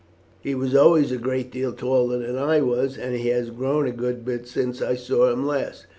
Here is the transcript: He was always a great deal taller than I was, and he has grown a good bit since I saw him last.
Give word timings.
He 0.41 0.55
was 0.55 0.73
always 0.75 1.11
a 1.11 1.17
great 1.17 1.51
deal 1.51 1.73
taller 1.73 2.17
than 2.25 2.35
I 2.35 2.59
was, 2.61 2.97
and 2.97 3.15
he 3.15 3.27
has 3.27 3.51
grown 3.51 3.85
a 3.85 3.91
good 3.91 4.25
bit 4.25 4.47
since 4.47 4.81
I 4.81 4.95
saw 4.95 5.31
him 5.31 5.45
last. 5.45 5.85